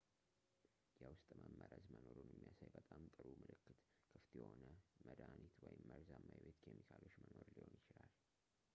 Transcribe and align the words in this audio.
የውስጥ 0.99 1.27
መመረዝ 1.41 1.83
መኖሩን 1.95 2.29
የሚያሳይ 2.31 2.69
በጣም 2.77 3.01
ጥሩው 3.15 3.35
ምልክት 3.41 3.75
ክፍት 4.13 4.31
የሆነ 4.39 4.63
መድኃኒት 5.07 5.55
ወይም 5.65 5.83
መርዛማ 5.91 6.27
የቤት 6.37 6.59
ኬሚካሎች 6.67 7.13
መኖር 7.25 7.49
ሊሆን 7.57 7.73
ይችላል 7.81 8.11